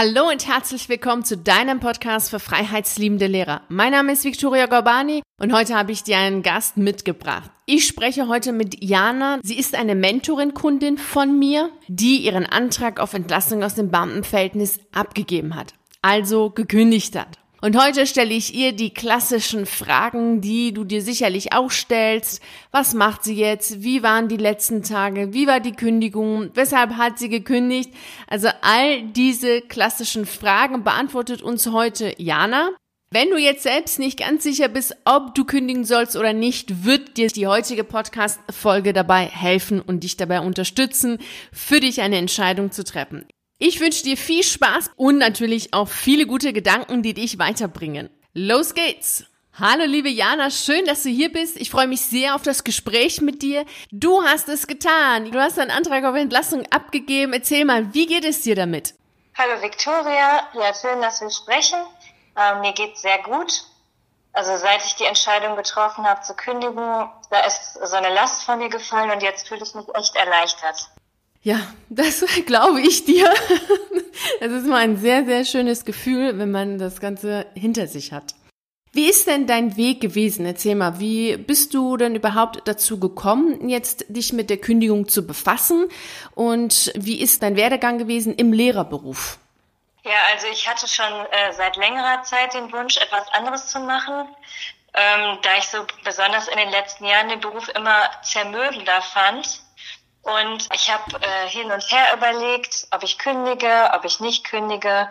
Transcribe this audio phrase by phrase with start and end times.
[0.00, 3.62] Hallo und herzlich willkommen zu deinem Podcast für freiheitsliebende Lehrer.
[3.68, 7.50] Mein Name ist Victoria Gorbani und heute habe ich dir einen Gast mitgebracht.
[7.66, 9.40] Ich spreche heute mit Jana.
[9.42, 15.56] Sie ist eine Mentorin-Kundin von mir, die ihren Antrag auf Entlassung aus dem Beamtenverhältnis abgegeben
[15.56, 17.40] hat, also gekündigt hat.
[17.60, 22.40] Und heute stelle ich ihr die klassischen Fragen, die du dir sicherlich auch stellst.
[22.70, 23.82] Was macht sie jetzt?
[23.82, 25.32] Wie waren die letzten Tage?
[25.32, 26.50] Wie war die Kündigung?
[26.54, 27.90] Weshalb hat sie gekündigt?
[28.28, 32.70] Also all diese klassischen Fragen beantwortet uns heute Jana.
[33.10, 37.16] Wenn du jetzt selbst nicht ganz sicher bist, ob du kündigen sollst oder nicht, wird
[37.16, 41.18] dir die heutige Podcast-Folge dabei helfen und dich dabei unterstützen,
[41.50, 43.26] für dich eine Entscheidung zu treffen.
[43.60, 48.08] Ich wünsche dir viel Spaß und natürlich auch viele gute Gedanken, die dich weiterbringen.
[48.32, 49.24] Los geht's!
[49.58, 51.56] Hallo liebe Jana, schön, dass du hier bist.
[51.56, 53.66] Ich freue mich sehr auf das Gespräch mit dir.
[53.90, 55.32] Du hast es getan.
[55.32, 57.32] Du hast deinen Antrag auf Entlassung abgegeben.
[57.32, 58.94] Erzähl mal, wie geht es dir damit?
[59.36, 61.80] Hallo Victoria, ja schön, dass wir sprechen.
[62.36, 63.64] Ähm, mir geht's sehr gut.
[64.34, 68.58] Also seit ich die Entscheidung getroffen habe zu kündigen, da ist so eine Last von
[68.58, 70.88] mir gefallen und jetzt fühle ich mich echt erleichtert.
[71.48, 73.32] Ja, das glaube ich dir.
[74.38, 78.34] Es ist mal ein sehr, sehr schönes Gefühl, wenn man das Ganze hinter sich hat.
[78.92, 80.44] Wie ist denn dein Weg gewesen?
[80.44, 85.26] Erzähl mal, wie bist du denn überhaupt dazu gekommen, jetzt dich mit der Kündigung zu
[85.26, 85.88] befassen?
[86.34, 89.38] Und wie ist dein Werdegang gewesen im Lehrerberuf?
[90.04, 94.28] Ja, also ich hatte schon äh, seit längerer Zeit den Wunsch, etwas anderes zu machen,
[94.92, 99.62] ähm, da ich so besonders in den letzten Jahren den Beruf immer zermürbender fand
[100.28, 105.08] und ich habe äh, hin und her überlegt, ob ich kündige, ob ich nicht kündige,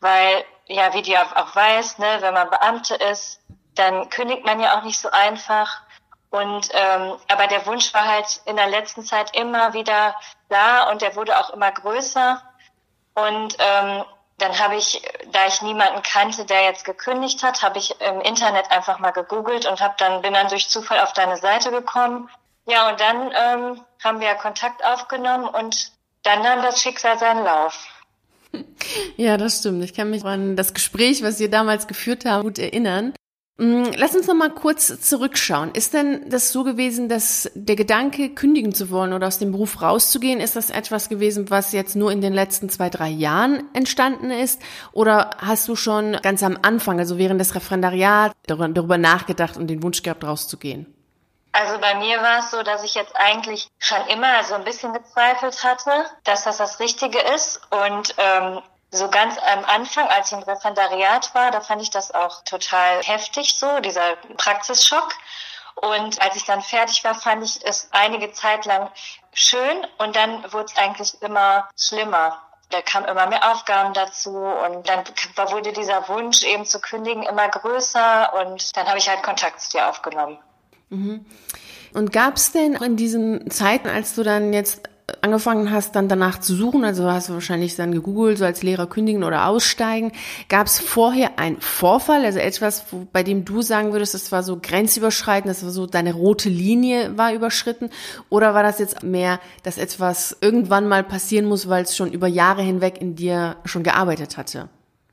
[0.00, 3.40] weil, ja, wie du auch weißt, ne, wenn man Beamte ist,
[3.74, 5.82] dann kündigt man ja auch nicht so einfach.
[6.30, 10.16] Und ähm, aber der Wunsch war halt in der letzten Zeit immer wieder
[10.48, 12.42] da und der wurde auch immer größer.
[13.14, 14.04] Und ähm,
[14.38, 18.70] dann habe ich, da ich niemanden kannte, der jetzt gekündigt hat, habe ich im Internet
[18.70, 22.30] einfach mal gegoogelt und habe dann bin dann durch Zufall auf deine Seite gekommen
[22.66, 27.88] ja, und dann ähm, haben wir Kontakt aufgenommen und dann nahm das Schicksal seinen Lauf.
[29.16, 29.82] Ja, das stimmt.
[29.82, 33.12] Ich kann mich an das Gespräch, was wir damals geführt haben, gut erinnern.
[33.58, 35.70] Mm, lass uns noch mal kurz zurückschauen.
[35.72, 39.80] Ist denn das so gewesen, dass der Gedanke, kündigen zu wollen oder aus dem Beruf
[39.80, 44.30] rauszugehen, ist das etwas gewesen, was jetzt nur in den letzten zwei, drei Jahren entstanden
[44.30, 44.60] ist?
[44.92, 49.82] Oder hast du schon ganz am Anfang, also während des Referendariats, darüber nachgedacht und den
[49.82, 50.95] Wunsch gehabt, rauszugehen?
[51.58, 54.92] Also bei mir war es so, dass ich jetzt eigentlich schon immer so ein bisschen
[54.92, 57.62] gezweifelt hatte, dass das das Richtige ist.
[57.70, 62.12] Und ähm, so ganz am Anfang, als ich im Referendariat war, da fand ich das
[62.12, 65.14] auch total heftig so, dieser Praxisschock.
[65.76, 68.90] Und als ich dann fertig war, fand ich es einige Zeit lang
[69.32, 72.38] schön und dann wurde es eigentlich immer schlimmer.
[72.68, 75.04] Da kamen immer mehr Aufgaben dazu und dann
[75.50, 79.78] wurde dieser Wunsch eben zu kündigen immer größer und dann habe ich halt Kontakt zu
[79.78, 80.38] dir aufgenommen.
[80.90, 81.20] Mhm.
[81.94, 84.88] Und gab es denn in diesen Zeiten, als du dann jetzt
[85.20, 88.86] angefangen hast, dann danach zu suchen, also hast du wahrscheinlich dann gegoogelt, so als Lehrer
[88.86, 90.12] kündigen oder aussteigen,
[90.48, 94.42] gab es vorher einen Vorfall, also etwas, wo, bei dem du sagen würdest, das war
[94.42, 97.90] so grenzüberschreitend, das war so deine rote Linie war überschritten,
[98.30, 102.26] oder war das jetzt mehr, dass etwas irgendwann mal passieren muss, weil es schon über
[102.26, 104.68] Jahre hinweg in dir schon gearbeitet hatte?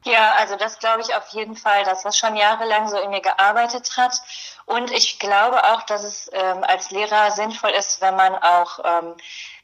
[0.05, 3.21] Ja, also das glaube ich auf jeden Fall, dass das schon jahrelang so in mir
[3.21, 4.21] gearbeitet hat.
[4.65, 9.15] Und ich glaube auch, dass es ähm, als Lehrer sinnvoll ist, wenn man auch, ähm,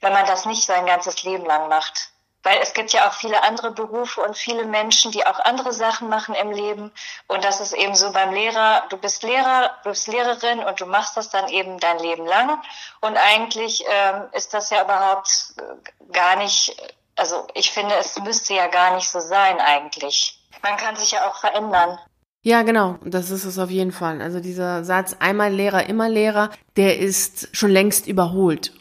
[0.01, 2.11] wenn man das nicht sein ganzes Leben lang macht.
[2.41, 6.07] Weil es gibt ja auch viele andere Berufe und viele Menschen, die auch andere Sachen
[6.07, 6.93] machen im Leben.
[7.27, 10.85] Und das ist eben so beim Lehrer, du bist Lehrer, du bist Lehrerin und du
[10.85, 12.61] machst das dann eben dein Leben lang.
[13.01, 16.77] Und eigentlich ähm, ist das ja überhaupt äh, gar nicht
[17.19, 20.39] also ich finde, es müsste ja gar nicht so sein eigentlich.
[20.63, 21.97] Man kann sich ja auch verändern.
[22.41, 24.21] Ja, genau, das ist es auf jeden Fall.
[24.21, 28.71] Also dieser Satz einmal Lehrer, immer Lehrer, der ist schon längst überholt.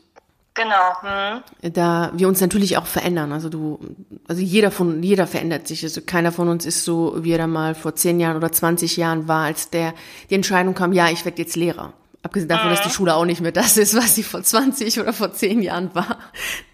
[0.54, 1.02] Genau.
[1.02, 1.72] Hm.
[1.72, 3.32] Da wir uns natürlich auch verändern.
[3.32, 3.78] Also du,
[4.26, 5.84] also jeder von, jeder verändert sich.
[5.84, 8.96] Also keiner von uns ist so, wie er da mal vor zehn Jahren oder 20
[8.96, 9.94] Jahren war, als der
[10.30, 11.92] die Entscheidung kam, ja, ich werde jetzt Lehrer.
[12.22, 15.12] Abgesehen davon, dass die Schule auch nicht mehr das ist, was sie vor 20 oder
[15.12, 16.18] vor 10 Jahren war.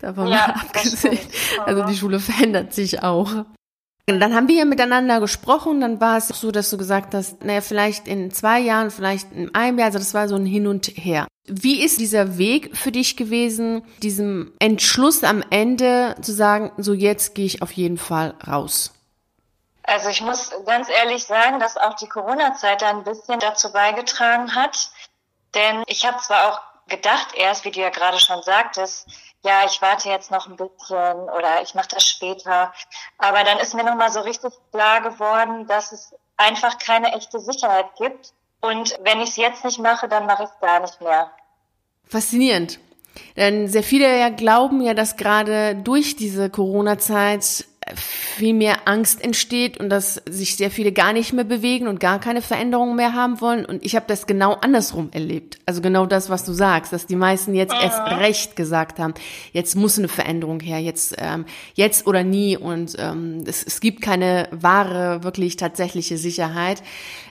[0.00, 1.18] Davon ja, mal abgesehen.
[1.66, 3.44] Also die Schule verändert sich auch.
[4.08, 7.42] Und dann haben wir ja miteinander gesprochen, dann war es so, dass du gesagt hast,
[7.42, 10.66] naja, vielleicht in zwei Jahren, vielleicht in einem Jahr, also das war so ein Hin
[10.66, 11.26] und Her.
[11.46, 17.34] Wie ist dieser Weg für dich gewesen, diesem Entschluss am Ende zu sagen, so jetzt
[17.34, 18.92] gehe ich auf jeden Fall raus?
[19.86, 24.54] Also ich muss ganz ehrlich sagen, dass auch die Corona-Zeit da ein bisschen dazu beigetragen
[24.54, 24.90] hat,
[25.54, 29.08] denn ich habe zwar auch gedacht erst, wie du ja gerade schon sagtest,
[29.44, 32.72] ja, ich warte jetzt noch ein bisschen oder ich mache das später.
[33.18, 37.94] Aber dann ist mir nochmal so richtig klar geworden, dass es einfach keine echte Sicherheit
[37.96, 38.32] gibt.
[38.60, 41.30] Und wenn ich es jetzt nicht mache, dann mache ich es gar nicht mehr.
[42.06, 42.80] Faszinierend.
[43.36, 49.78] Denn sehr viele ja glauben ja, dass gerade durch diese Corona-Zeit viel mehr Angst entsteht
[49.78, 53.40] und dass sich sehr viele gar nicht mehr bewegen und gar keine Veränderungen mehr haben
[53.40, 53.66] wollen.
[53.66, 55.58] Und ich habe das genau andersrum erlebt.
[55.66, 59.14] Also genau das, was du sagst, dass die meisten jetzt erst recht gesagt haben,
[59.52, 61.44] jetzt muss eine Veränderung her, jetzt, ähm,
[61.74, 62.56] jetzt oder nie.
[62.56, 66.82] Und ähm, es, es gibt keine wahre, wirklich tatsächliche Sicherheit.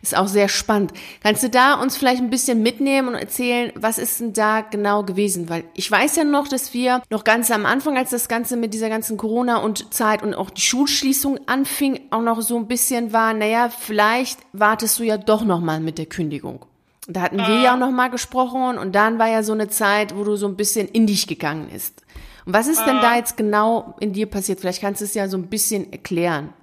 [0.03, 0.93] Ist auch sehr spannend.
[1.23, 5.03] Kannst du da uns vielleicht ein bisschen mitnehmen und erzählen, was ist denn da genau
[5.03, 5.49] gewesen?
[5.49, 8.73] Weil ich weiß ja noch, dass wir noch ganz am Anfang, als das Ganze mit
[8.73, 13.13] dieser ganzen Corona und Zeit und auch die Schulschließung anfing, auch noch so ein bisschen
[13.13, 16.65] war, naja, vielleicht wartest du ja doch noch mal mit der Kündigung.
[17.07, 20.15] Da hatten wir ja auch noch mal gesprochen und dann war ja so eine Zeit,
[20.15, 22.01] wo du so ein bisschen in dich gegangen ist.
[22.45, 24.59] Und was ist denn da jetzt genau in dir passiert?
[24.59, 26.53] Vielleicht kannst du es ja so ein bisschen erklären.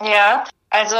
[0.00, 0.96] Ja, also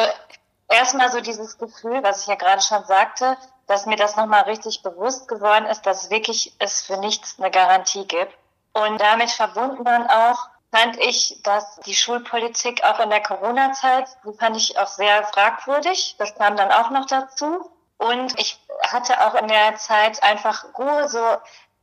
[0.68, 3.36] erstmal so dieses Gefühl, was ich ja gerade schon sagte,
[3.66, 8.06] dass mir das nochmal richtig bewusst geworden ist, dass wirklich es für nichts eine Garantie
[8.06, 8.32] gibt.
[8.72, 14.36] Und damit verbunden dann auch fand ich, dass die Schulpolitik auch in der Corona-Zeit, die
[14.36, 16.16] fand ich auch sehr fragwürdig.
[16.18, 17.70] Das kam dann auch noch dazu.
[17.98, 21.24] Und ich hatte auch in der Zeit einfach Ruhe, so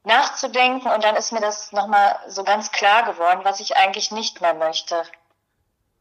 [0.03, 0.89] nachzudenken.
[0.91, 4.53] Und dann ist mir das nochmal so ganz klar geworden, was ich eigentlich nicht mehr
[4.53, 5.03] möchte.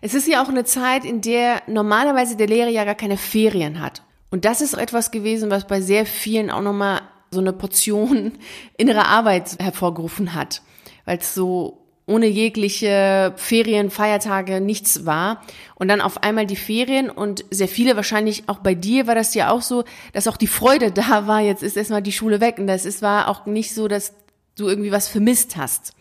[0.00, 3.80] Es ist ja auch eine Zeit, in der normalerweise der Lehrer ja gar keine Ferien
[3.80, 4.02] hat.
[4.30, 8.38] Und das ist etwas gewesen, was bei sehr vielen auch nochmal so eine Portion
[8.76, 10.62] innere Arbeit hervorgerufen hat.
[11.04, 15.42] Weil es so ohne jegliche Ferien, Feiertage, nichts war.
[15.76, 19.34] Und dann auf einmal die Ferien und sehr viele, wahrscheinlich auch bei dir war das
[19.34, 22.58] ja auch so, dass auch die Freude da war, jetzt ist erstmal die Schule weg.
[22.58, 24.14] Und das ist, war auch nicht so, dass
[24.56, 25.92] du irgendwie was vermisst hast.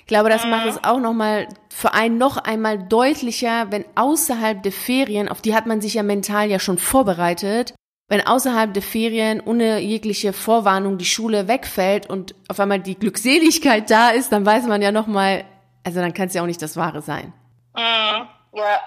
[0.00, 4.72] Ich glaube, das macht es auch nochmal für einen noch einmal deutlicher, wenn außerhalb der
[4.72, 7.74] Ferien, auf die hat man sich ja mental ja schon vorbereitet,
[8.08, 13.90] wenn außerhalb der Ferien ohne jegliche Vorwarnung die Schule wegfällt und auf einmal die Glückseligkeit
[13.90, 15.44] da ist, dann weiß man ja noch mal,
[15.84, 17.32] also dann kann es ja auch nicht das Wahre sein.
[17.74, 18.80] Mhm, ja.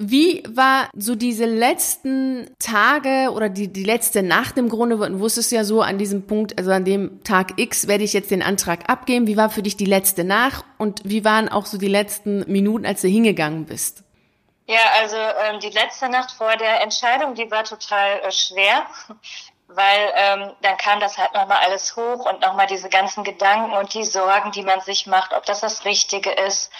[0.00, 4.96] Wie war so diese letzten Tage oder die, die letzte Nacht im Grunde?
[4.96, 8.30] Du wusstest ja so an diesem Punkt, also an dem Tag X werde ich jetzt
[8.30, 9.26] den Antrag abgeben.
[9.26, 12.86] Wie war für dich die letzte Nacht und wie waren auch so die letzten Minuten,
[12.86, 14.04] als du hingegangen bist?
[14.68, 18.86] Ja, also ähm, die letzte Nacht vor der Entscheidung, die war total äh, schwer,
[19.66, 23.94] weil ähm, dann kam das halt nochmal alles hoch und nochmal diese ganzen Gedanken und
[23.94, 26.70] die Sorgen, die man sich macht, ob das das Richtige ist.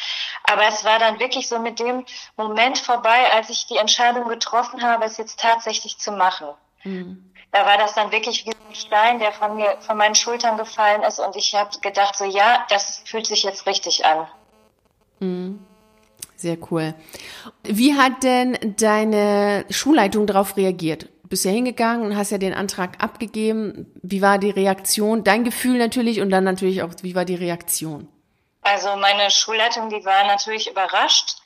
[0.44, 2.04] Aber es war dann wirklich so mit dem
[2.36, 6.48] Moment vorbei, als ich die Entscheidung getroffen habe, es jetzt tatsächlich zu machen.
[6.84, 7.32] Mhm.
[7.52, 11.02] Da war das dann wirklich wie ein Stein, der von mir, von meinen Schultern gefallen
[11.04, 14.28] ist und ich habe gedacht so, ja, das fühlt sich jetzt richtig an.
[15.20, 15.67] Mhm.
[16.38, 16.94] Sehr cool.
[17.64, 21.08] Wie hat denn deine Schulleitung darauf reagiert?
[21.24, 23.92] Du bist ja hingegangen und hast ja den Antrag abgegeben.
[24.02, 25.24] Wie war die Reaktion?
[25.24, 28.06] Dein Gefühl natürlich und dann natürlich auch, wie war die Reaktion?
[28.62, 31.38] Also meine Schulleitung, die war natürlich überrascht,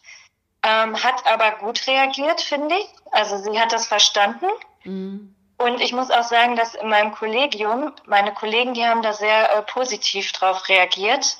[0.62, 2.86] ähm, hat aber gut reagiert, finde ich.
[3.12, 4.46] Also sie hat das verstanden.
[4.84, 5.34] Mhm.
[5.56, 9.56] Und ich muss auch sagen, dass in meinem Kollegium, meine Kollegen, die haben da sehr
[9.56, 11.38] äh, positiv drauf reagiert.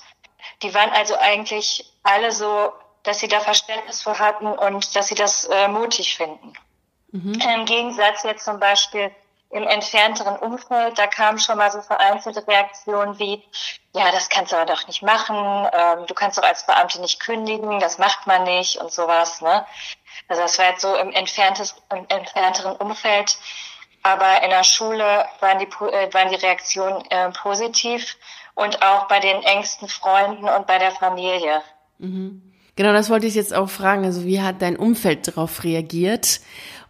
[0.63, 2.73] Die waren also eigentlich alle so
[3.03, 6.53] dass sie da Verständnis für hatten und dass sie das äh, mutig finden.
[7.11, 7.35] Mhm.
[7.35, 9.11] Im Gegensatz jetzt zum Beispiel
[9.51, 13.45] im entfernteren Umfeld, da kamen schon mal so vereinzelte Reaktionen wie,
[13.95, 17.21] ja, das kannst du aber doch nicht machen, ähm, du kannst doch als Beamte nicht
[17.21, 19.43] kündigen, das macht man nicht und sowas.
[19.43, 19.67] Ne?
[20.29, 23.37] Also das war jetzt so im, entferntes, im entfernteren Umfeld.
[24.03, 28.17] Aber in der Schule waren die, äh, waren die Reaktionen äh, positiv
[28.55, 31.63] und auch bei den engsten Freunden und bei der Familie.
[31.99, 32.52] Mhm.
[32.77, 34.05] Genau, das wollte ich jetzt auch fragen.
[34.05, 36.41] Also wie hat dein Umfeld darauf reagiert?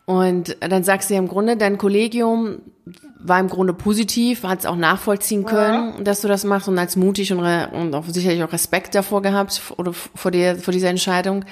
[0.05, 2.61] Und dann sagst du ja im Grunde, dein Kollegium
[3.25, 6.03] war im Grunde positiv, hat es auch nachvollziehen können, ja.
[6.03, 9.63] dass du das machst und als mutig und, und auch sicherlich auch Respekt davor gehabt
[9.77, 11.45] oder vor dir, vor dieser Entscheidung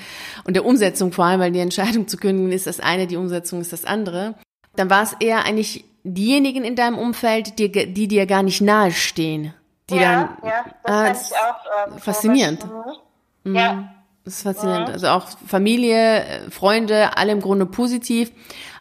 [0.44, 3.60] und der Umsetzung vor allem, weil die Entscheidung zu kündigen ist das eine, die Umsetzung
[3.60, 4.34] ist das andere.
[4.74, 9.54] Dann war es eher eigentlich diejenigen in deinem Umfeld, die, die dir gar nicht nahestehen,
[9.90, 10.64] die ja, dann ja,
[11.08, 12.66] das ah, auch, ähm, faszinierend.
[13.44, 13.54] Mhm.
[13.54, 13.94] Ja.
[14.24, 14.90] Das ist faszinierend.
[14.90, 18.30] Also auch Familie, äh, Freunde, alle im Grunde positiv,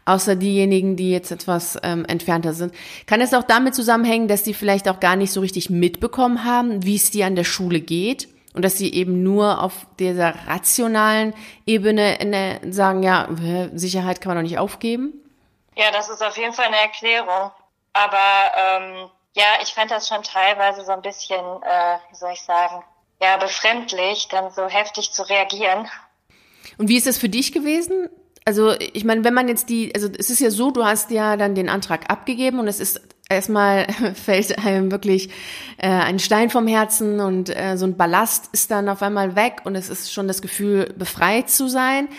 [0.05, 2.73] außer diejenigen, die jetzt etwas ähm, entfernter sind.
[3.05, 6.83] Kann es auch damit zusammenhängen, dass die vielleicht auch gar nicht so richtig mitbekommen haben,
[6.83, 8.27] wie es dir an der Schule geht?
[8.53, 11.33] Und dass sie eben nur auf dieser rationalen
[11.67, 13.29] Ebene der, sagen, ja,
[13.73, 15.13] Sicherheit kann man doch nicht aufgeben?
[15.75, 17.51] Ja, das ist auf jeden Fall eine Erklärung.
[17.93, 18.17] Aber
[18.57, 22.83] ähm, Ja, ich fand das schon teilweise so ein bisschen, äh, wie soll ich sagen,
[23.21, 25.87] ja, befremdlich, dann so heftig zu reagieren.
[26.77, 28.09] Und wie ist es für dich gewesen?
[28.45, 31.37] Also, ich meine, wenn man jetzt die, also es ist ja so, du hast ja
[31.37, 35.29] dann den Antrag abgegeben und es ist erstmal fällt einem wirklich
[35.77, 39.61] äh, ein Stein vom Herzen und äh, so ein Ballast ist dann auf einmal weg
[39.65, 42.09] und es ist schon das Gefühl, befreit zu sein.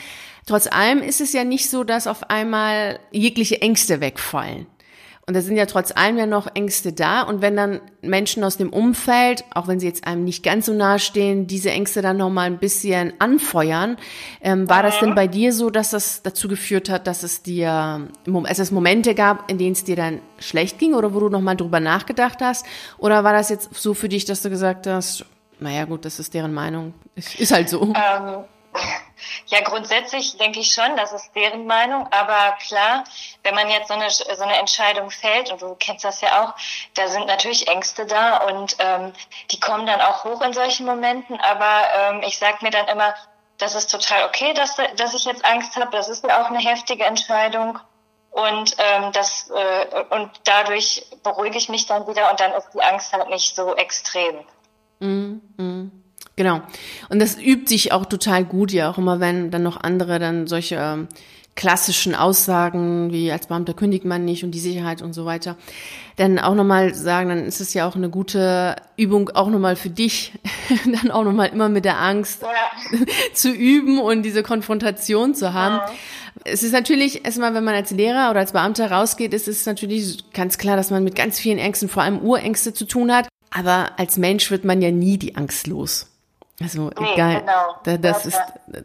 [0.46, 4.66] Trotz allem ist es ja nicht so, dass auf einmal jegliche Ängste wegfallen.
[5.30, 7.22] Und da sind ja trotz allem ja noch Ängste da.
[7.22, 10.72] Und wenn dann Menschen aus dem Umfeld, auch wenn sie jetzt einem nicht ganz so
[10.72, 13.96] nahe stehen, diese Ängste dann nochmal ein bisschen anfeuern,
[14.40, 18.08] ähm, war das denn bei dir so, dass das dazu geführt hat, dass es dir,
[18.48, 21.54] es es Momente gab, in denen es dir dann schlecht ging oder wo du nochmal
[21.54, 22.66] drüber nachgedacht hast?
[22.98, 25.24] Oder war das jetzt so für dich, dass du gesagt hast,
[25.60, 27.94] naja gut, das ist deren Meinung, ist halt so?
[27.94, 28.44] Ähm
[29.46, 32.06] ja, grundsätzlich denke ich schon, das ist deren Meinung.
[32.12, 33.04] Aber klar,
[33.42, 36.54] wenn man jetzt so eine, so eine Entscheidung fällt, und du kennst das ja auch,
[36.94, 39.12] da sind natürlich Ängste da und ähm,
[39.50, 41.40] die kommen dann auch hoch in solchen Momenten.
[41.40, 43.14] Aber ähm, ich sag mir dann immer,
[43.58, 45.90] das ist total okay, dass, dass ich jetzt Angst habe.
[45.90, 47.78] Das ist ja auch eine heftige Entscheidung.
[48.30, 52.80] Und ähm, das äh, und dadurch beruhige ich mich dann wieder und dann ist die
[52.80, 54.36] Angst halt nicht so extrem.
[55.00, 55.99] Mm, mm.
[56.40, 56.62] Genau.
[57.10, 60.46] Und das übt sich auch total gut, ja, auch immer wenn dann noch andere dann
[60.46, 61.08] solche ähm,
[61.54, 65.58] klassischen Aussagen wie als Beamter kündigt man nicht und die Sicherheit und so weiter,
[66.16, 69.90] dann auch nochmal sagen, dann ist es ja auch eine gute Übung auch nochmal für
[69.90, 70.32] dich,
[70.86, 72.98] dann auch nochmal immer mit der Angst ja.
[73.34, 75.74] zu üben und diese Konfrontation zu haben.
[75.74, 75.92] Ja.
[76.44, 80.32] Es ist natürlich erstmal, wenn man als Lehrer oder als Beamter rausgeht, ist es natürlich
[80.32, 83.28] ganz klar, dass man mit ganz vielen Ängsten, vor allem Urängste zu tun hat.
[83.50, 86.06] Aber als Mensch wird man ja nie die Angst los.
[86.62, 87.98] Also nee, egal, genau.
[87.98, 88.38] das ist,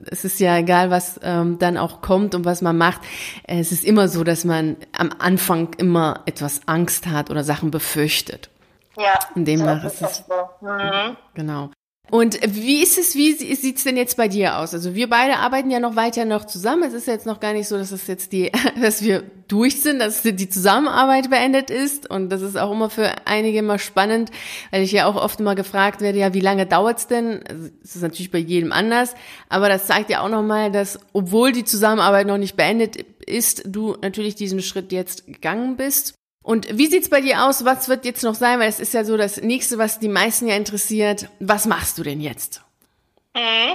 [0.06, 3.02] es ist ja egal, was ähm, dann auch kommt und was man macht.
[3.44, 8.50] Es ist immer so, dass man am Anfang immer etwas Angst hat oder Sachen befürchtet.
[8.98, 9.20] Ja.
[9.36, 10.24] Und demnach ist es.
[10.26, 10.66] So.
[10.66, 11.18] Mhm.
[11.34, 11.70] Genau.
[12.12, 14.74] Und wie ist es, wie sieht's denn jetzt bei dir aus?
[14.74, 16.84] Also wir beide arbeiten ja noch weiter noch zusammen.
[16.84, 20.00] Es ist jetzt noch gar nicht so, dass es jetzt die, dass wir durch sind,
[20.00, 22.10] dass die Zusammenarbeit beendet ist.
[22.10, 24.30] Und das ist auch immer für einige immer spannend,
[24.72, 27.44] weil ich ja auch oft immer gefragt werde, ja, wie lange dauert's denn?
[27.50, 29.16] Also, das ist natürlich bei jedem anders.
[29.50, 33.98] Aber das zeigt ja auch nochmal, dass, obwohl die Zusammenarbeit noch nicht beendet ist, du
[34.02, 36.16] natürlich diesen Schritt jetzt gegangen bist.
[36.46, 37.66] Und wie sieht's bei dir aus?
[37.66, 38.60] Was wird jetzt noch sein?
[38.60, 41.28] Weil es ist ja so das nächste, was die meisten ja interessiert.
[41.40, 42.62] Was machst du denn jetzt?
[43.34, 43.74] Mhm.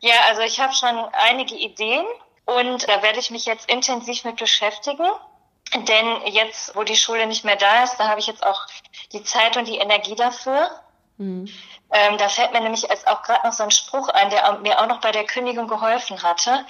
[0.00, 2.04] Ja, also ich habe schon einige Ideen
[2.44, 5.06] und da werde ich mich jetzt intensiv mit beschäftigen.
[5.74, 8.66] Denn jetzt, wo die Schule nicht mehr da ist, da habe ich jetzt auch
[9.14, 10.68] die Zeit und die Energie dafür.
[11.16, 11.48] Mhm.
[11.90, 14.78] Ähm, da fällt mir nämlich jetzt auch gerade noch so ein Spruch ein, der mir
[14.78, 16.66] auch noch bei der Kündigung geholfen hatte.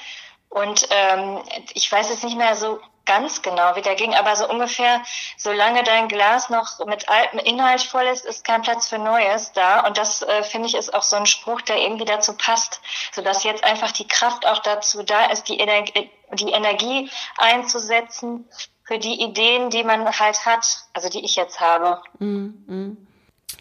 [0.48, 1.42] Und ähm,
[1.74, 5.02] ich weiß jetzt nicht mehr so ganz genau, wie der ging, aber so ungefähr,
[5.36, 9.86] solange dein Glas noch mit altem Inhalt voll ist, ist kein Platz für Neues da.
[9.86, 12.80] Und das, äh, finde ich, ist auch so ein Spruch, der irgendwie dazu passt,
[13.12, 15.84] sodass jetzt einfach die Kraft auch dazu da ist, die, Ener
[16.32, 18.48] die Energie einzusetzen
[18.84, 22.02] für die Ideen, die man halt hat, also die ich jetzt habe.
[22.18, 23.08] Mm, mm.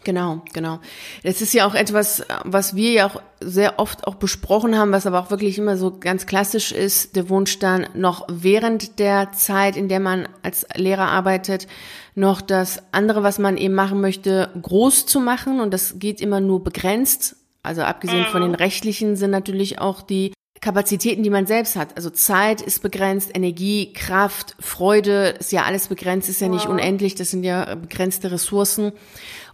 [0.03, 0.79] Genau, genau.
[1.24, 5.06] Das ist ja auch etwas, was wir ja auch sehr oft auch besprochen haben, was
[5.06, 9.75] aber auch wirklich immer so ganz klassisch ist, der Wunsch dann noch während der Zeit,
[9.75, 11.67] in der man als Lehrer arbeitet,
[12.15, 15.60] noch das andere, was man eben machen möchte, groß zu machen.
[15.60, 17.36] Und das geht immer nur begrenzt.
[17.62, 18.56] Also abgesehen von den mhm.
[18.56, 21.96] rechtlichen sind natürlich auch die Kapazitäten, die man selbst hat.
[21.96, 27.16] Also Zeit ist begrenzt, Energie, Kraft, Freude ist ja alles begrenzt, ist ja nicht unendlich,
[27.16, 28.92] das sind ja begrenzte Ressourcen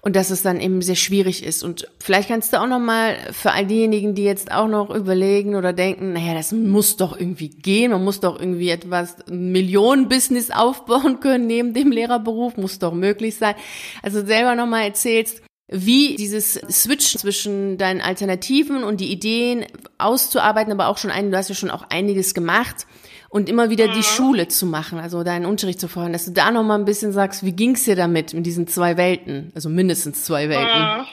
[0.01, 1.63] und dass es dann eben sehr schwierig ist.
[1.63, 5.55] Und vielleicht kannst du auch noch mal für all diejenigen, die jetzt auch noch überlegen
[5.55, 11.19] oder denken, naja, das muss doch irgendwie gehen, man muss doch irgendwie etwas Millionen-Business aufbauen
[11.19, 13.55] können neben dem Lehrerberuf, muss doch möglich sein.
[14.01, 15.42] Also selber noch mal erzählst,
[15.73, 19.65] wie dieses Switch zwischen deinen Alternativen und die Ideen
[19.97, 22.85] auszuarbeiten, aber auch schon ein, du hast ja schon auch einiges gemacht
[23.29, 24.03] und immer wieder die mhm.
[24.03, 27.11] Schule zu machen, also deinen Unterricht zu fordern, dass du da noch mal ein bisschen
[27.11, 30.99] sagst, wie ging's dir damit in diesen zwei Welten, also mindestens zwei Welten?
[30.99, 31.07] Mhm.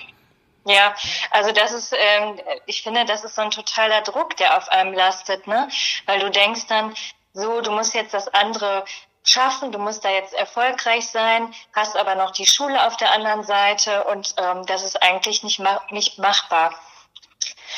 [0.67, 0.95] Ja,
[1.31, 4.93] also das ist, ähm, ich finde, das ist so ein totaler Druck, der auf einem
[4.93, 5.69] lastet, ne?
[6.05, 6.93] Weil du denkst dann,
[7.33, 8.85] so, du musst jetzt das andere
[9.23, 13.43] schaffen, du musst da jetzt erfolgreich sein, hast aber noch die Schule auf der anderen
[13.43, 16.75] Seite und ähm, das ist eigentlich nicht, ma nicht machbar.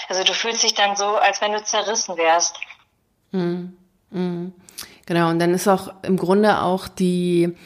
[0.08, 2.56] Also du fühlst dich dann so, als wenn du zerrissen wärst.
[3.32, 3.76] Mhm.
[4.11, 4.52] Mhm.
[5.06, 7.56] Genau, und dann ist auch im Grunde auch die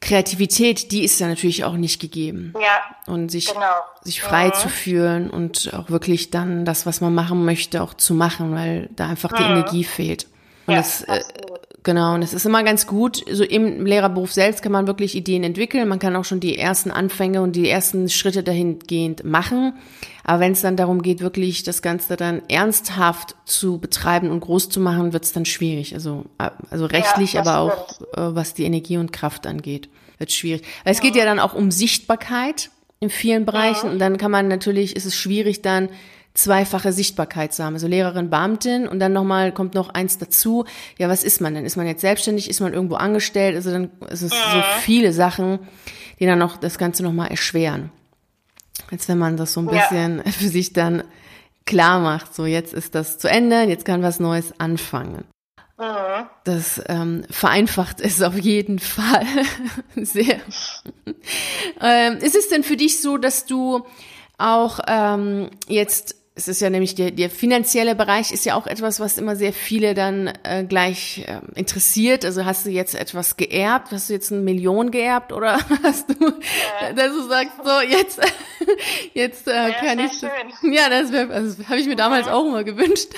[0.00, 2.52] Kreativität, die ist ja natürlich auch nicht gegeben.
[2.60, 3.12] Ja.
[3.12, 3.74] Und sich, genau.
[4.02, 4.52] sich frei mhm.
[4.54, 8.88] zu fühlen und auch wirklich dann das, was man machen möchte, auch zu machen, weil
[8.94, 9.50] da einfach die mhm.
[9.50, 10.26] Energie fehlt.
[10.66, 11.22] Und ja, das äh,
[11.86, 15.44] Genau, und es ist immer ganz gut, so im Lehrerberuf selbst kann man wirklich Ideen
[15.44, 19.72] entwickeln, man kann auch schon die ersten Anfänge und die ersten Schritte dahingehend machen.
[20.24, 24.68] Aber wenn es dann darum geht, wirklich das Ganze dann ernsthaft zu betreiben und groß
[24.68, 25.94] zu machen, wird es dann schwierig.
[25.94, 26.24] Also,
[26.70, 29.88] also rechtlich, ja, aber auch äh, was die Energie und Kraft angeht,
[30.18, 30.62] wird schwierig.
[30.82, 33.92] Weil es geht ja dann auch um Sichtbarkeit in vielen Bereichen ja.
[33.92, 35.88] und dann kann man natürlich, ist es schwierig dann
[36.36, 37.74] zweifache Sichtbarkeit zu haben.
[37.74, 40.64] Also Lehrerin, Beamtin und dann nochmal kommt noch eins dazu.
[40.98, 41.64] Ja, was ist man denn?
[41.64, 42.50] Ist man jetzt selbstständig?
[42.50, 43.56] Ist man irgendwo angestellt?
[43.56, 45.60] Also dann ist es so viele Sachen,
[46.20, 47.90] die dann noch das Ganze nochmal erschweren.
[48.90, 50.32] Als wenn man das so ein bisschen ja.
[50.32, 51.04] für sich dann
[51.64, 52.34] klar macht.
[52.34, 55.24] So, jetzt ist das zu Ende, jetzt kann was Neues anfangen.
[55.78, 56.26] Mhm.
[56.44, 59.26] Das ähm, vereinfacht es auf jeden Fall
[59.96, 60.40] sehr.
[61.80, 63.84] ähm, ist es denn für dich so, dass du
[64.38, 69.00] auch ähm, jetzt es ist ja nämlich der, der finanzielle Bereich ist ja auch etwas,
[69.00, 72.26] was immer sehr viele dann äh, gleich äh, interessiert.
[72.26, 73.90] Also hast du jetzt etwas geerbt?
[73.90, 76.92] Hast du jetzt eine Million geerbt oder hast du, ja.
[76.92, 78.20] dass du sagst, so jetzt,
[79.14, 80.12] jetzt äh, ja, kann ich.
[80.12, 80.74] Schön.
[80.74, 83.08] Ja, das wäre, also habe ich mir damals auch immer gewünscht.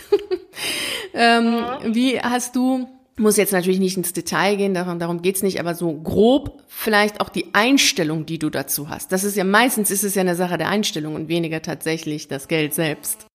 [1.13, 1.95] ähm, mhm.
[1.97, 5.75] Wie hast du muss jetzt natürlich nicht ins Detail gehen, darum, darum geht's nicht, aber
[5.75, 9.13] so grob vielleicht auch die Einstellung, die du dazu hast.
[9.13, 12.49] Das ist ja meistens ist es ja eine Sache der Einstellung und weniger tatsächlich das
[12.49, 13.27] Geld selbst.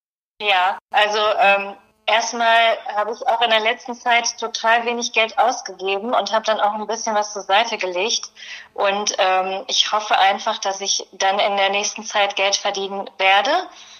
[0.42, 1.74] Ja, also ähm,
[2.06, 6.60] erstmal habe ich auch in der letzten Zeit total wenig Geld ausgegeben und habe dann
[6.60, 8.32] auch ein bisschen was zur Seite gelegt.
[8.74, 13.52] Und ähm, ich hoffe einfach, dass ich dann in der nächsten Zeit Geld verdienen werde.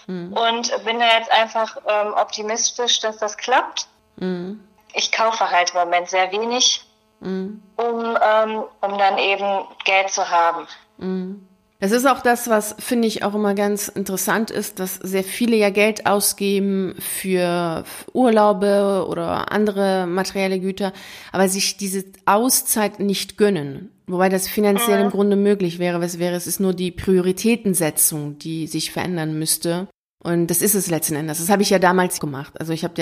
[0.08, 0.34] Mhm.
[0.34, 3.88] Und bin da jetzt einfach ähm, optimistisch, dass das klappt.
[4.18, 6.82] Mhm ich kaufe halt im Moment sehr wenig,
[7.20, 7.62] mhm.
[7.76, 10.68] um, ähm, um dann eben Geld zu haben.
[10.98, 11.48] Mhm.
[11.84, 15.58] Das ist auch das, was finde ich auch immer ganz interessant ist, dass sehr viele
[15.58, 17.84] ja Geld ausgeben für
[18.14, 20.94] Urlaube oder andere materielle Güter,
[21.34, 23.92] aber sich diese Auszeit nicht gönnen.
[24.08, 25.06] Wobei das finanziell mhm.
[25.06, 26.00] im Grunde möglich wäre.
[26.00, 29.90] Was wäre, es ist nur die Prioritätensetzung, die sich verändern müsste.
[30.24, 31.40] Und das ist es letzten Endes.
[31.40, 32.54] Das habe ich ja damals gemacht.
[32.60, 32.94] Also ich habe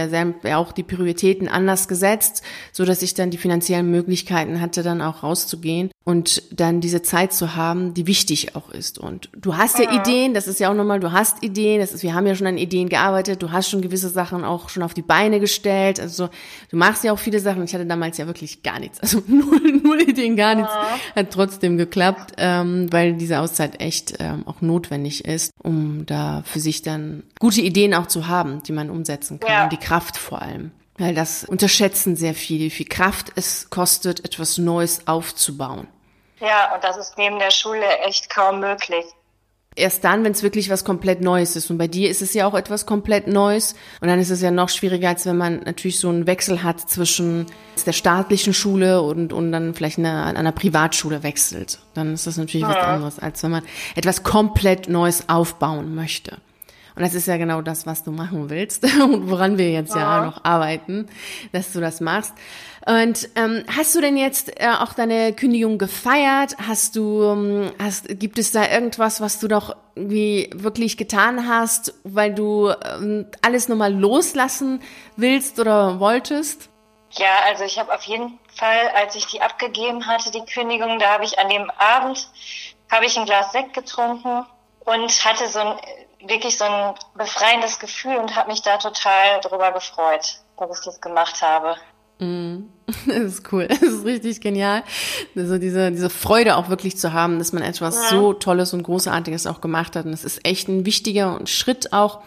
[0.44, 5.02] ja auch die Prioritäten anders gesetzt, so dass ich dann die finanziellen Möglichkeiten hatte, dann
[5.02, 8.98] auch rauszugehen und dann diese Zeit zu haben, die wichtig auch ist.
[8.98, 11.94] Und du hast ja, ja Ideen, das ist ja auch nochmal, du hast Ideen, das
[11.94, 14.82] ist, wir haben ja schon an Ideen gearbeitet, du hast schon gewisse Sachen auch schon
[14.82, 16.00] auf die Beine gestellt.
[16.00, 16.30] Also
[16.72, 17.64] du machst ja auch viele Sachen.
[17.64, 19.00] Ich hatte damals ja wirklich gar nichts.
[19.00, 20.72] Also null, null Ideen, gar nichts.
[20.74, 21.22] Ja.
[21.22, 26.60] Hat trotzdem geklappt, ähm, weil diese Auszeit echt ähm, auch notwendig ist, um da für
[26.60, 29.50] sich dann gute Ideen auch zu haben, die man umsetzen kann.
[29.50, 29.68] Ja.
[29.68, 30.72] Die Kraft vor allem.
[30.98, 35.88] Weil das unterschätzen sehr viele, wie viel Kraft es kostet, etwas Neues aufzubauen.
[36.40, 39.06] Ja, und das ist neben der Schule echt kaum möglich.
[39.74, 41.72] Erst dann, wenn es wirklich was komplett Neues ist.
[41.72, 43.74] Und bei dir ist es ja auch etwas komplett Neues.
[44.02, 46.82] Und dann ist es ja noch schwieriger, als wenn man natürlich so einen Wechsel hat
[46.90, 47.46] zwischen
[47.86, 51.80] der staatlichen Schule und, und dann vielleicht eine, an einer Privatschule wechselt.
[51.94, 52.76] Dann ist das natürlich ja.
[52.76, 53.64] was anderes, als wenn man
[53.96, 56.38] etwas komplett Neues aufbauen möchte.
[56.96, 60.20] Und das ist ja genau das, was du machen willst und woran wir jetzt ja,
[60.20, 61.08] ja noch arbeiten,
[61.52, 62.34] dass du das machst.
[62.86, 66.56] Und ähm, hast du denn jetzt äh, auch deine Kündigung gefeiert?
[66.68, 71.94] Hast du, ähm, hast, gibt es da irgendwas, was du doch irgendwie wirklich getan hast,
[72.04, 74.82] weil du ähm, alles nochmal loslassen
[75.16, 76.70] willst oder wolltest?
[77.12, 81.14] Ja, also ich habe auf jeden Fall, als ich die abgegeben hatte, die Kündigung, da
[81.14, 82.30] habe ich an dem Abend
[82.92, 84.46] habe ich ein Glas Sekt getrunken
[84.86, 85.78] und hatte so ein
[86.28, 91.02] wirklich so ein befreiendes Gefühl und habe mich da total drüber gefreut, dass ich das
[91.02, 91.76] gemacht habe.
[92.20, 92.70] Mm,
[93.08, 93.68] das ist cool.
[93.68, 94.84] Das ist richtig genial.
[95.36, 98.10] Also diese, diese Freude auch wirklich zu haben, dass man etwas ja.
[98.10, 100.06] so Tolles und Großartiges auch gemacht hat.
[100.06, 102.22] Und das ist echt ein wichtiger Schritt auch.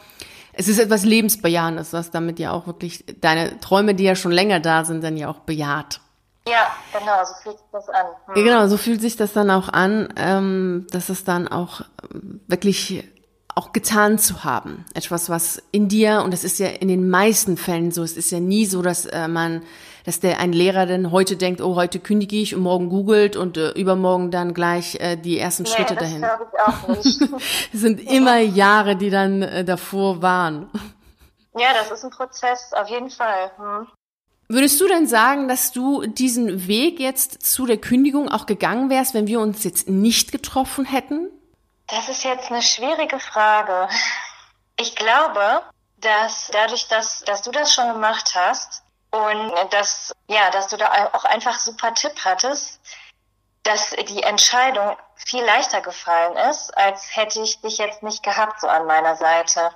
[0.52, 4.61] Es ist etwas Lebensbejahendes, was damit ja auch wirklich deine Träume, die ja schon länger
[4.61, 6.00] da sind, dann ja auch bejaht.
[6.46, 8.07] Ja, genau, so fühlt sich das an.
[8.26, 8.37] Hm.
[8.37, 11.80] Ja, genau, so fühlt sich das dann auch an, ähm, dass es dann auch
[12.46, 13.04] wirklich
[13.55, 14.85] auch getan zu haben.
[14.95, 18.31] Etwas, was in dir, und das ist ja in den meisten Fällen so, es ist
[18.31, 19.62] ja nie so, dass äh, man,
[20.05, 23.57] dass der ein Lehrer dann heute denkt, oh, heute kündige ich und morgen googelt und
[23.57, 26.23] äh, übermorgen dann gleich äh, die ersten nee, Schritte das dahin.
[26.23, 27.33] Das ich auch nicht.
[27.73, 30.69] es sind immer Jahre, die dann äh, davor waren.
[31.57, 33.53] Ja, das ist ein Prozess, auf jeden Fall.
[33.57, 33.87] Hm.
[34.49, 39.14] Würdest du denn sagen, dass du diesen Weg jetzt zu der Kündigung auch gegangen wärst,
[39.14, 41.31] wenn wir uns jetzt nicht getroffen hätten?
[41.87, 43.88] Das ist jetzt eine schwierige Frage.
[44.77, 45.62] Ich glaube,
[45.99, 51.11] dass dadurch, dass, dass du das schon gemacht hast und dass, ja, dass du da
[51.12, 52.81] auch einfach super Tipp hattest,
[53.62, 58.68] dass die Entscheidung viel leichter gefallen ist, als hätte ich dich jetzt nicht gehabt so
[58.68, 59.70] an meiner Seite.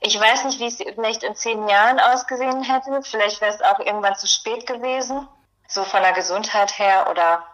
[0.00, 3.02] Ich weiß nicht, wie es vielleicht in zehn Jahren ausgesehen hätte.
[3.02, 5.28] Vielleicht wäre es auch irgendwann zu spät gewesen.
[5.68, 7.46] so von der Gesundheit her oder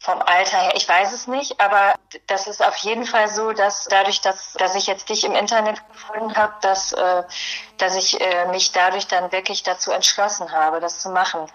[0.00, 1.94] vom Alter her, ich weiß es nicht, aber
[2.26, 5.80] das ist auf jeden Fall so, dass dadurch, dass, dass ich jetzt dich im Internet
[5.88, 7.22] gefunden habe, dass, äh,
[7.78, 11.50] dass ich äh, mich dadurch dann wirklich dazu entschlossen habe, das zu machen.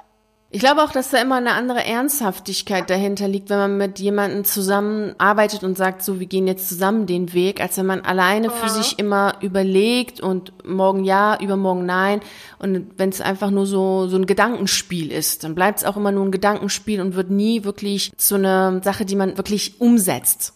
[0.52, 4.46] Ich glaube auch, dass da immer eine andere Ernsthaftigkeit dahinter liegt, wenn man mit jemandem
[4.46, 8.54] zusammenarbeitet und sagt, so, wir gehen jetzt zusammen den Weg, als wenn man alleine ja.
[8.54, 12.22] für sich immer überlegt und morgen ja, übermorgen nein.
[12.60, 16.12] Und wenn es einfach nur so, so ein Gedankenspiel ist, dann bleibt es auch immer
[16.12, 20.54] nur ein Gedankenspiel und wird nie wirklich zu einer Sache, die man wirklich umsetzt.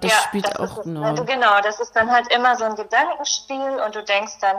[0.00, 1.24] Das ja, spielt das auch eine Rolle.
[1.24, 4.56] Genau, das ist dann halt immer so ein Gedankenspiel und du denkst dann,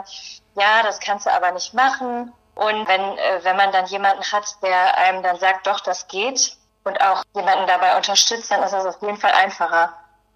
[0.56, 4.56] ja, das kannst du aber nicht machen und wenn, äh, wenn man dann jemanden hat,
[4.64, 8.84] der einem dann sagt, doch, das geht und auch jemanden dabei unterstützt, dann ist das
[8.84, 9.92] auf jeden Fall einfacher.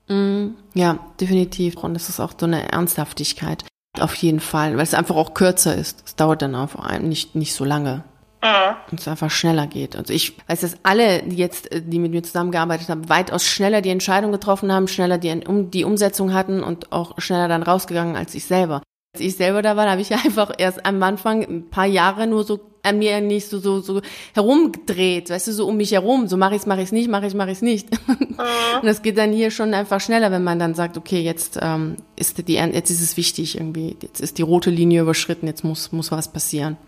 [0.07, 1.77] Mm, ja, definitiv.
[1.79, 3.65] Und es ist auch so eine Ernsthaftigkeit.
[3.99, 6.03] Auf jeden Fall, weil es einfach auch kürzer ist.
[6.07, 8.05] Es dauert dann auf einem nicht, nicht so lange.
[8.41, 8.77] Mhm.
[8.93, 9.97] Und es einfach schneller geht.
[9.97, 13.91] Also ich weiß, dass alle, die jetzt, die mit mir zusammengearbeitet haben, weitaus schneller die
[13.91, 18.33] Entscheidung getroffen haben, schneller die, um, die Umsetzung hatten und auch schneller dann rausgegangen als
[18.37, 18.81] ich selber.
[19.15, 22.45] Als ich selber da war, habe ich einfach erst am Anfang ein paar Jahre nur
[22.45, 24.01] so an mir nicht so so so
[24.35, 27.35] herumgedreht, weißt du, so um mich herum, so mache ich's, mache ich's nicht, mache ich,
[27.35, 27.91] mache ich's nicht.
[28.09, 28.39] Mhm.
[28.81, 31.99] Und das geht dann hier schon einfach schneller, wenn man dann sagt, okay, jetzt ähm,
[32.17, 35.93] ist die jetzt ist es wichtig irgendwie, jetzt ist die rote Linie überschritten, jetzt muss
[35.93, 36.79] muss was passieren.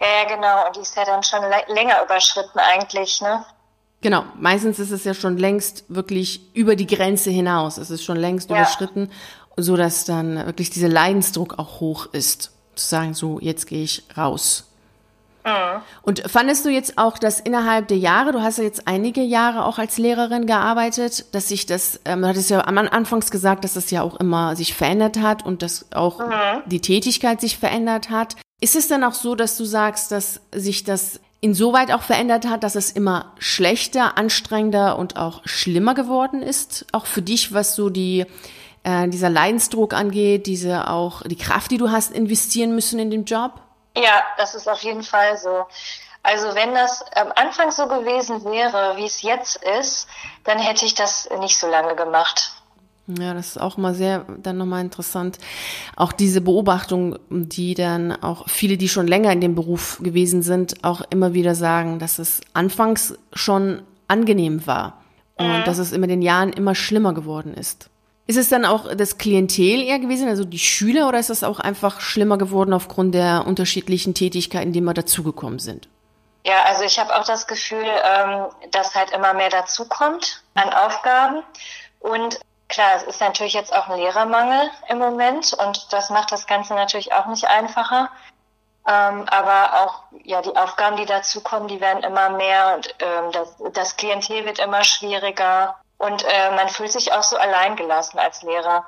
[0.00, 1.42] Ja, ja, genau, und die ist ja dann schon
[1.74, 3.44] länger überschritten eigentlich, ne?
[4.04, 7.78] Genau, meistens ist es ja schon längst wirklich über die Grenze hinaus.
[7.78, 8.56] Es ist schon längst ja.
[8.56, 9.10] überschritten
[9.56, 12.50] so dass dann wirklich dieser Leidensdruck auch hoch ist.
[12.74, 14.64] Zu sagen, so, jetzt gehe ich raus.
[15.44, 15.82] Mhm.
[16.02, 19.64] Und fandest du jetzt auch, dass innerhalb der Jahre, du hast ja jetzt einige Jahre
[19.64, 23.74] auch als Lehrerin gearbeitet, dass sich das, ähm, du hattest ja am Anfangs gesagt, dass
[23.74, 26.62] das ja auch immer sich verändert hat und dass auch mhm.
[26.66, 28.36] die Tätigkeit sich verändert hat.
[28.60, 32.64] Ist es dann auch so, dass du sagst, dass sich das insoweit auch verändert hat,
[32.64, 36.86] dass es immer schlechter, anstrengender und auch schlimmer geworden ist?
[36.92, 38.24] Auch für dich, was so die,
[38.84, 43.24] äh, dieser Leidensdruck angeht, diese auch die Kraft, die du hast, investieren müssen in den
[43.24, 43.60] Job?
[43.96, 45.66] Ja, das ist auf jeden Fall so.
[46.22, 50.08] Also wenn das am Anfang so gewesen wäre, wie es jetzt ist,
[50.44, 52.52] dann hätte ich das nicht so lange gemacht.
[53.06, 55.38] Ja, das ist auch mal sehr dann nochmal interessant.
[55.94, 60.82] Auch diese Beobachtung, die dann auch viele, die schon länger in dem Beruf gewesen sind,
[60.82, 65.02] auch immer wieder sagen, dass es anfangs schon angenehm war
[65.36, 65.64] und mhm.
[65.64, 67.90] dass es immer den Jahren immer schlimmer geworden ist.
[68.26, 71.60] Ist es dann auch das Klientel eher gewesen, also die Schüler, oder ist das auch
[71.60, 75.88] einfach schlimmer geworden aufgrund der unterschiedlichen Tätigkeiten, die immer dazugekommen sind?
[76.46, 81.42] Ja, also ich habe auch das Gefühl, ähm, dass halt immer mehr dazukommt an Aufgaben.
[82.00, 86.46] Und klar, es ist natürlich jetzt auch ein Lehrermangel im Moment und das macht das
[86.46, 88.10] Ganze natürlich auch nicht einfacher.
[88.86, 93.56] Ähm, aber auch ja die Aufgaben, die dazukommen, die werden immer mehr und ähm, das,
[93.72, 95.76] das Klientel wird immer schwieriger.
[96.06, 98.84] Und äh, man fühlt sich auch so alleingelassen als Lehrer.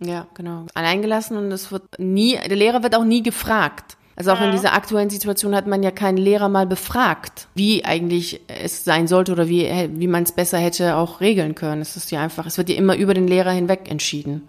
[0.00, 0.66] Ja, genau.
[0.74, 3.96] Alleingelassen und es wird nie, der Lehrer wird auch nie gefragt.
[4.16, 4.46] Also auch mhm.
[4.46, 9.08] in dieser aktuellen Situation hat man ja keinen Lehrer mal befragt, wie eigentlich es sein
[9.08, 11.80] sollte oder wie, wie man es besser hätte auch regeln können.
[11.80, 14.48] Es ist ja einfach, es wird ja immer über den Lehrer hinweg entschieden.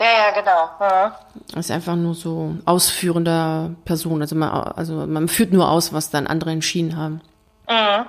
[0.00, 0.70] Ja, ja, genau.
[0.80, 1.12] Mhm.
[1.58, 4.22] Es ist einfach nur so ausführender Person.
[4.22, 7.20] Also man, also man führt nur aus, was dann andere entschieden haben.
[7.68, 8.06] Mhm.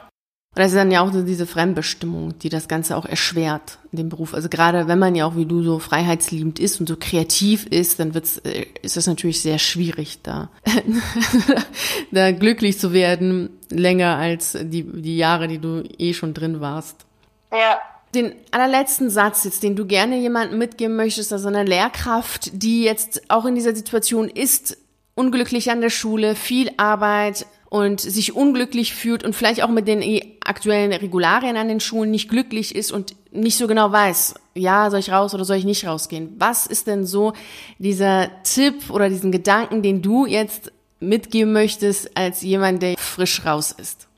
[0.54, 4.00] Und das ist dann ja auch so diese Fremdbestimmung, die das Ganze auch erschwert in
[4.00, 4.34] dem Beruf.
[4.34, 8.02] Also gerade wenn man ja auch wie du so freiheitsliebend ist und so kreativ ist,
[8.02, 10.50] dann wird's, äh, ist es natürlich sehr schwierig, da,
[12.12, 17.06] da glücklich zu werden, länger als die, die Jahre, die du eh schon drin warst.
[17.54, 17.80] Ja.
[18.14, 23.22] Den allerletzten Satz jetzt, den du gerne jemandem mitgeben möchtest, also eine Lehrkraft, die jetzt
[23.30, 24.78] auch in dieser Situation ist,
[25.16, 30.38] unglücklich an der Schule, viel Arbeit, und sich unglücklich fühlt und vielleicht auch mit den
[30.44, 35.00] aktuellen Regularien an den Schulen nicht glücklich ist und nicht so genau weiß, ja, soll
[35.00, 36.36] ich raus oder soll ich nicht rausgehen?
[36.38, 37.32] Was ist denn so
[37.78, 43.72] dieser Tipp oder diesen Gedanken, den du jetzt mitgeben möchtest als jemand, der frisch raus
[43.72, 44.10] ist?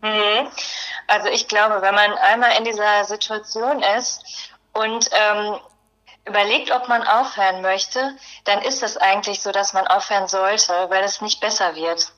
[0.00, 0.48] Mhm.
[1.06, 4.22] Also ich glaube, wenn man einmal in dieser Situation ist
[4.72, 5.56] und ähm,
[6.26, 11.04] überlegt, ob man aufhören möchte, dann ist es eigentlich so, dass man aufhören sollte, weil
[11.04, 12.10] es nicht besser wird.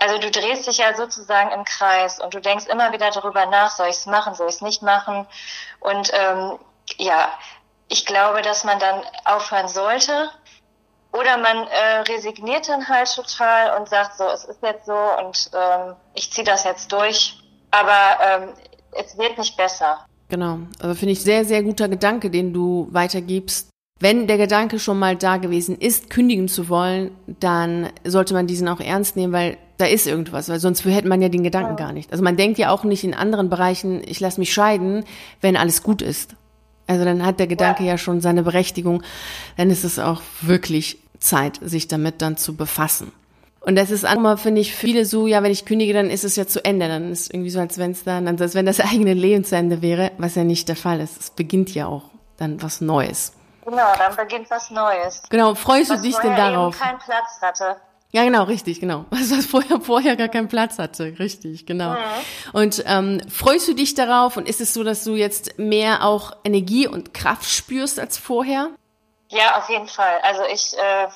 [0.00, 3.70] Also du drehst dich ja sozusagen im Kreis und du denkst immer wieder darüber nach,
[3.70, 5.26] soll ich es machen, soll ich es nicht machen?
[5.78, 6.58] Und ähm,
[6.96, 7.28] ja,
[7.88, 10.30] ich glaube, dass man dann aufhören sollte.
[11.12, 15.50] Oder man äh, resigniert dann halt total und sagt so, es ist jetzt so und
[15.52, 17.36] ähm, ich ziehe das jetzt durch.
[17.70, 18.48] Aber ähm,
[18.92, 20.06] es wird nicht besser.
[20.28, 20.60] Genau.
[20.80, 23.68] Also finde ich sehr, sehr guter Gedanke, den du weitergibst.
[23.98, 28.68] Wenn der Gedanke schon mal da gewesen ist, kündigen zu wollen, dann sollte man diesen
[28.68, 31.92] auch ernst nehmen, weil da ist irgendwas, weil sonst hätte man ja den Gedanken gar
[31.92, 32.12] nicht.
[32.12, 35.04] Also man denkt ja auch nicht in anderen Bereichen, ich lasse mich scheiden,
[35.40, 36.36] wenn alles gut ist.
[36.86, 37.90] Also dann hat der Gedanke ja.
[37.90, 39.02] ja schon seine Berechtigung.
[39.56, 43.12] Dann ist es auch wirklich Zeit, sich damit dann zu befassen.
[43.60, 46.24] Und das ist auch mal, finde ich, viele so, ja, wenn ich kündige, dann ist
[46.24, 46.88] es ja zu Ende.
[46.88, 49.82] Dann ist irgendwie so, als wenn es dann, als wenn das eigene Leben zu Ende
[49.82, 51.20] wäre, was ja nicht der Fall ist.
[51.20, 52.04] Es beginnt ja auch
[52.38, 53.32] dann was Neues.
[53.64, 55.22] Genau, dann beginnt was Neues.
[55.28, 56.74] Genau, freust was du dich denn darauf?
[56.74, 57.76] Eben keinen Platz hatte.
[58.12, 59.04] Ja, genau, richtig, genau.
[59.10, 61.92] Was, was vorher, vorher gar keinen Platz hatte, richtig, genau.
[61.92, 61.98] Mhm.
[62.52, 66.32] Und ähm, freust du dich darauf und ist es so, dass du jetzt mehr auch
[66.44, 68.70] Energie und Kraft spürst als vorher?
[69.28, 70.18] Ja, auf jeden Fall.
[70.22, 71.08] Also ich äh,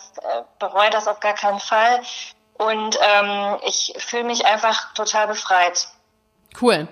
[0.60, 2.00] bereue das auf gar keinen Fall
[2.58, 5.88] und ähm, ich fühle mich einfach total befreit.
[6.60, 6.86] Cool.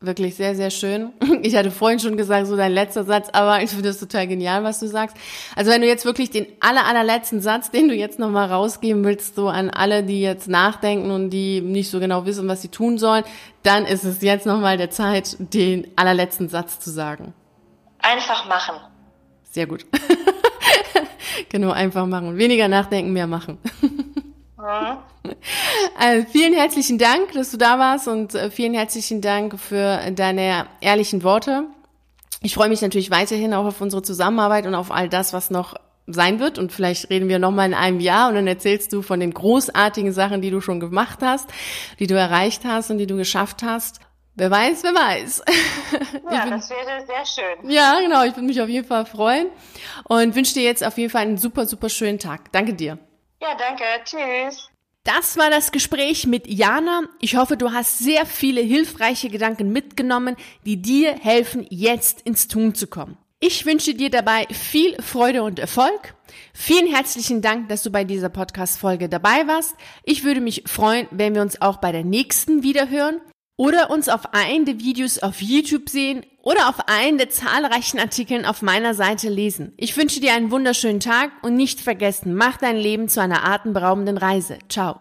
[0.00, 1.12] Wirklich sehr, sehr schön.
[1.40, 4.64] Ich hatte vorhin schon gesagt, so dein letzter Satz, aber ich finde das total genial,
[4.64, 5.16] was du sagst.
[5.54, 9.36] Also wenn du jetzt wirklich den aller, allerletzten Satz, den du jetzt nochmal rausgeben willst,
[9.36, 12.98] so an alle, die jetzt nachdenken und die nicht so genau wissen, was sie tun
[12.98, 13.22] sollen,
[13.62, 17.34] dann ist es jetzt nochmal der Zeit, den allerletzten Satz zu sagen.
[18.00, 18.74] Einfach machen.
[19.44, 19.86] Sehr gut.
[21.48, 22.36] genau, einfach machen.
[22.36, 23.58] Weniger nachdenken, mehr machen.
[25.96, 30.66] Also vielen herzlichen Dank, dass du da warst und äh, vielen herzlichen Dank für deine
[30.80, 31.64] ehrlichen Worte.
[32.40, 35.74] Ich freue mich natürlich weiterhin auch auf unsere Zusammenarbeit und auf all das, was noch
[36.06, 36.58] sein wird.
[36.58, 40.12] Und vielleicht reden wir nochmal in einem Jahr und dann erzählst du von den großartigen
[40.12, 41.48] Sachen, die du schon gemacht hast,
[41.98, 44.00] die du erreicht hast und die du geschafft hast.
[44.34, 45.42] Wer weiß, wer weiß.
[46.30, 47.70] Ja, bin, das wäre sehr schön.
[47.70, 48.22] Ja, genau.
[48.22, 49.46] Ich würde mich auf jeden Fall freuen
[50.04, 52.52] und wünsche dir jetzt auf jeden Fall einen super, super schönen Tag.
[52.52, 52.98] Danke dir.
[53.40, 53.84] Ja, danke.
[54.04, 54.68] Tschüss.
[55.04, 57.02] Das war das Gespräch mit Jana.
[57.20, 62.74] Ich hoffe, du hast sehr viele hilfreiche Gedanken mitgenommen, die dir helfen, jetzt ins Tun
[62.74, 63.16] zu kommen.
[63.40, 66.14] Ich wünsche dir dabei viel Freude und Erfolg.
[66.52, 69.76] Vielen herzlichen Dank, dass du bei dieser Podcast-Folge dabei warst.
[70.02, 73.20] Ich würde mich freuen, wenn wir uns auch bei der nächsten wiederhören
[73.58, 78.46] oder uns auf einen der Videos auf YouTube sehen oder auf einen der zahlreichen Artikeln
[78.46, 79.74] auf meiner Seite lesen.
[79.76, 84.16] Ich wünsche dir einen wunderschönen Tag und nicht vergessen, mach dein Leben zu einer atemberaubenden
[84.16, 84.58] Reise.
[84.70, 84.96] Ciao.